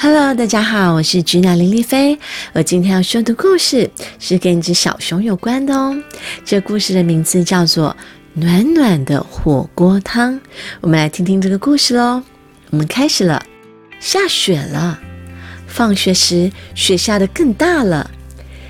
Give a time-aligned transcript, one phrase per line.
[0.00, 2.16] Hello，大家好，我是菊鸟林丽菲。
[2.52, 3.90] 我今天要说的故事
[4.20, 6.00] 是跟一只小熊有关的哦。
[6.44, 7.90] 这故事的名字叫做
[8.40, 10.34] 《暖暖的火锅汤》。
[10.80, 12.22] 我们来听听这个故事喽。
[12.70, 13.44] 我们开始了。
[13.98, 14.96] 下雪了，
[15.66, 18.08] 放学时雪下得更大了。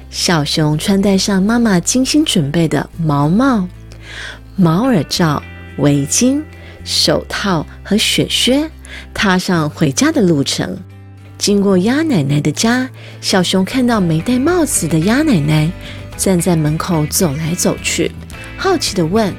[0.08, 3.68] 小熊穿戴上妈妈精心准备的毛帽、
[4.56, 5.42] 毛耳罩、
[5.76, 6.42] 围巾、
[6.84, 8.70] 手套和雪靴，
[9.12, 10.79] 踏上回家的路程。
[11.38, 15.70] 经过鸭奶奶的家，小熊看到没戴帽子的鸭奶奶
[16.16, 18.11] 站在门口走来走去，
[18.56, 19.32] 好奇地问：“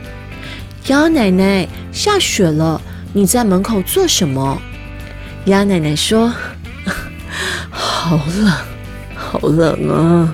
[0.88, 2.82] 鸭奶奶，下雪了，
[3.12, 4.60] 你在门口做什么？”
[5.46, 6.34] 鸭奶奶说
[7.70, 8.54] ：“好冷，
[9.14, 10.34] 好冷啊！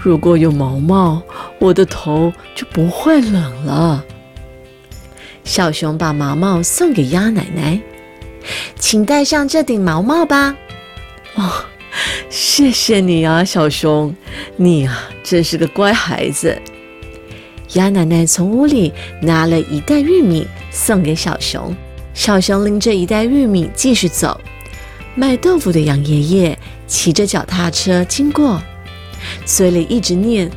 [0.00, 1.22] 如果有毛毛，
[1.60, 4.04] 我的头就不会冷了。”
[5.44, 7.80] 小熊把毛毛送给鸭奶奶，
[8.78, 10.56] 请戴上这顶毛帽吧。
[11.34, 11.64] 哦，
[12.28, 14.14] 谢谢你啊，小熊，
[14.56, 16.60] 你啊真是个乖孩子。
[17.74, 21.74] 鸭奶奶从屋里拿了一袋玉米送给小熊，
[22.12, 24.40] 小熊拎着一袋玉米继续走。
[25.14, 28.60] 卖豆腐的杨爷爷骑着脚踏车经过，
[29.44, 30.50] 嘴里一直念：“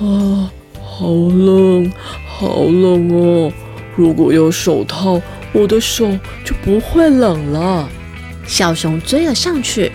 [0.00, 0.50] 啊，
[0.82, 1.92] 好冷，
[2.26, 3.52] 好冷哦！
[3.94, 5.20] 如果有手套，
[5.52, 6.06] 我的手
[6.44, 7.88] 就不会冷了。”
[8.46, 9.90] 小熊追了上去。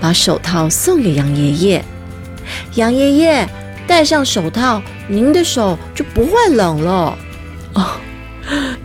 [0.00, 1.84] 把手套送给杨爷爷，
[2.74, 3.48] 杨爷爷
[3.86, 7.18] 戴上手套，您的手就不会冷了。
[7.72, 8.00] 啊，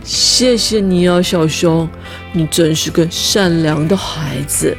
[0.02, 1.88] 谢谢你啊，小熊，
[2.32, 4.76] 你真是个善良的孩子。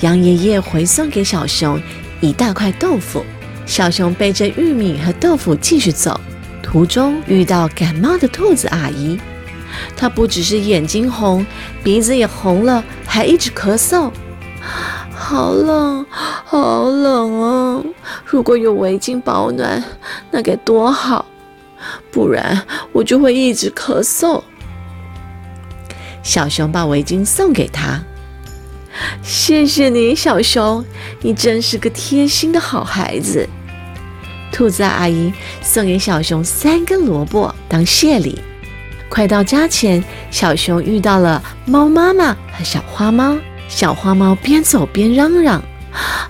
[0.00, 1.80] 杨爷爷回送给小熊
[2.20, 3.24] 一大块豆腐，
[3.66, 6.20] 小熊背着玉米和豆腐继续走，
[6.62, 9.18] 途中遇到感冒的兔子阿姨，
[9.96, 11.44] 她不只是眼睛红，
[11.82, 14.10] 鼻子也红了，还一直咳嗽。
[15.28, 16.06] 好冷，
[16.46, 17.84] 好冷啊！
[18.24, 19.84] 如果有围巾保暖，
[20.30, 21.26] 那该多好，
[22.10, 22.62] 不然
[22.92, 24.42] 我就会一直咳嗽。
[26.22, 28.02] 小熊把围巾送给他，
[29.22, 30.82] 谢谢你，小熊，
[31.20, 33.46] 你真是个贴心的好孩子。
[34.50, 35.30] 兔子阿姨
[35.60, 38.40] 送给小熊三根萝卜当谢礼。
[39.10, 43.36] 快到家前，小熊遇到了猫妈妈和小花猫。
[43.68, 45.62] 小花猫边走边嚷嚷：“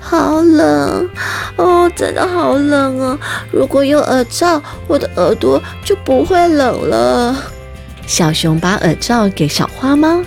[0.00, 1.08] 好冷
[1.56, 3.18] 哦，真的好冷啊！
[3.52, 7.36] 如果有耳罩，我的耳朵就不会冷了。”
[8.06, 10.22] 小熊把耳罩给小花猫，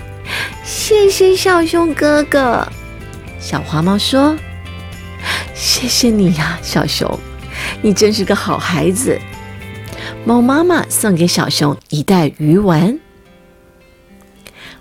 [0.64, 2.66] 谢谢小熊哥哥。
[3.38, 4.36] 小花猫说
[5.52, 7.18] ：“谢谢你呀，小熊，
[7.82, 9.18] 你真是个好孩子。”
[10.24, 12.98] 猫妈妈送给小熊一袋鱼丸。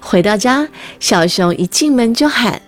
[0.01, 0.67] 回到家，
[0.99, 2.61] 小熊一进门就喊：“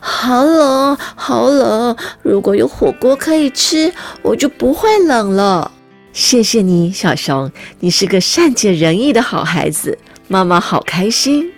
[0.00, 1.96] 好冷，好冷！
[2.22, 3.90] 如果有火锅可以吃，
[4.22, 5.70] 我就不会冷了。”
[6.12, 9.98] 谢谢你，小熊，你是个善解人意的好孩子，
[10.28, 11.50] 妈妈好开心。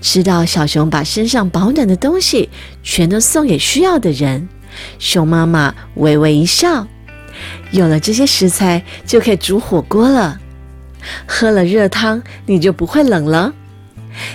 [0.00, 2.50] 知道小熊把身上保暖的东西
[2.82, 4.48] 全都送给需要的人，
[4.98, 6.86] 熊妈妈微微一笑
[7.72, 10.40] ：“有了这些食材，就可以煮火锅了。”
[11.26, 13.52] 喝了热汤，你就不会冷了。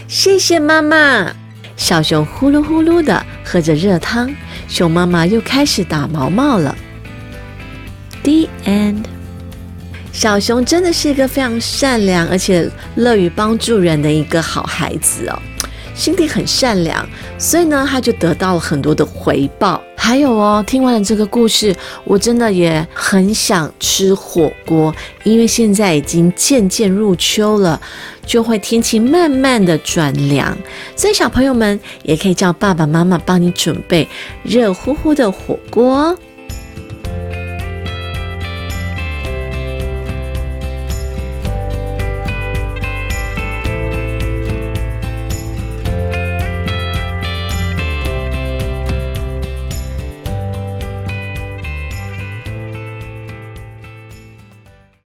[0.07, 1.31] 谢谢妈妈。
[1.77, 4.29] 小熊呼噜呼噜的喝着热汤，
[4.67, 6.75] 熊妈妈又开始打毛毛了。
[8.23, 9.05] The end。
[10.11, 15.41] 小熊真的是一个非常善良而且乐于帮助人的一个好孩子哦。
[15.99, 17.05] 心地很善良，
[17.37, 19.81] 所以呢，他就得到了很多的回报。
[19.97, 24.95] 还有哦，听完了这个故事，我真的也很想吃火锅，
[25.25, 27.79] 因为现在已经渐渐入秋了，
[28.25, 30.57] 就会天气慢慢的转凉，
[30.95, 34.07] 所以小朋友们也可以叫爸爸妈妈帮你准备
[34.41, 36.17] 热乎乎的火锅。